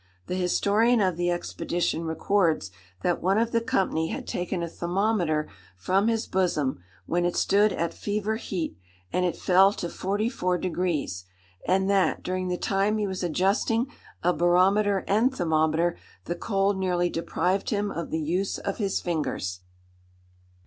The 0.25 0.33
historian 0.35 0.99
of 0.99 1.15
the 1.15 1.29
expedition 1.29 2.05
records 2.05 2.71
that 3.03 3.21
one 3.21 3.37
of 3.37 3.51
the 3.51 3.61
company 3.61 4.07
had 4.07 4.25
taken 4.25 4.63
a 4.63 4.67
thermometer 4.67 5.47
from 5.77 6.07
his 6.07 6.25
bosom, 6.25 6.79
when 7.05 7.23
it 7.23 7.35
stood 7.35 7.71
at 7.71 7.93
fever 7.93 8.37
heat, 8.37 8.79
and 9.13 9.25
it 9.27 9.35
fell 9.35 9.71
to 9.73 9.85
44°; 9.89 11.23
and 11.67 11.87
that, 11.87 12.23
during 12.23 12.47
the 12.47 12.57
time 12.57 12.97
he 12.97 13.05
was 13.05 13.21
adjusting 13.21 13.91
a 14.23 14.33
barometer 14.33 15.05
and 15.07 15.35
thermometer, 15.35 15.95
the 16.25 16.33
cold 16.33 16.79
nearly 16.79 17.11
deprived 17.11 17.69
him 17.69 17.91
of 17.91 18.09
the 18.09 18.19
use 18.23 18.57
of 18.57 18.77
his 18.77 18.99
fingers. 19.01 19.59